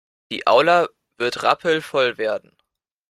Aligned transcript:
Die 0.31 0.47
Aula 0.47 0.89
wird 1.19 1.43
rappelvoll 1.43 2.17
werden. 2.17 2.57